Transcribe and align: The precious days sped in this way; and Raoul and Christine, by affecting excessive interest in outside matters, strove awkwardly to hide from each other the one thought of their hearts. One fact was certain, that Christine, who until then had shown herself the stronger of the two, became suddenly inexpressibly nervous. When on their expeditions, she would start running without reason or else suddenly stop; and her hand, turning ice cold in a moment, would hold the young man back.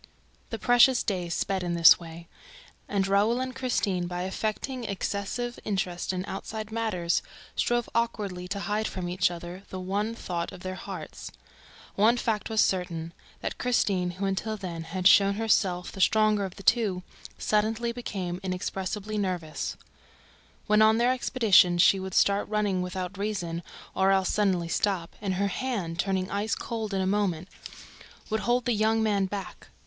The 0.49 0.57
precious 0.57 1.03
days 1.03 1.35
sped 1.35 1.61
in 1.61 1.75
this 1.75 1.99
way; 1.99 2.27
and 2.89 3.07
Raoul 3.07 3.39
and 3.39 3.55
Christine, 3.55 4.07
by 4.07 4.23
affecting 4.23 4.83
excessive 4.83 5.59
interest 5.63 6.11
in 6.11 6.25
outside 6.25 6.71
matters, 6.71 7.21
strove 7.55 7.87
awkwardly 7.93 8.47
to 8.47 8.61
hide 8.61 8.87
from 8.87 9.07
each 9.07 9.29
other 9.29 9.61
the 9.69 9.79
one 9.79 10.15
thought 10.15 10.51
of 10.51 10.61
their 10.61 10.73
hearts. 10.73 11.31
One 11.93 12.17
fact 12.17 12.49
was 12.49 12.61
certain, 12.61 13.13
that 13.41 13.59
Christine, 13.59 14.09
who 14.17 14.25
until 14.25 14.57
then 14.57 14.85
had 14.85 15.05
shown 15.07 15.35
herself 15.35 15.91
the 15.91 16.01
stronger 16.01 16.45
of 16.45 16.55
the 16.55 16.63
two, 16.63 17.03
became 17.35 17.35
suddenly 17.37 17.91
inexpressibly 18.41 19.19
nervous. 19.19 19.77
When 20.65 20.81
on 20.81 20.97
their 20.97 21.11
expeditions, 21.11 21.83
she 21.83 21.99
would 21.99 22.15
start 22.15 22.47
running 22.49 22.81
without 22.81 23.19
reason 23.19 23.61
or 23.95 24.09
else 24.09 24.29
suddenly 24.29 24.67
stop; 24.67 25.15
and 25.21 25.35
her 25.35 25.49
hand, 25.49 25.99
turning 25.99 26.31
ice 26.31 26.55
cold 26.55 26.95
in 26.95 27.01
a 27.01 27.05
moment, 27.05 27.49
would 28.31 28.39
hold 28.39 28.65
the 28.65 28.73
young 28.73 29.03
man 29.03 29.27
back. 29.27 29.67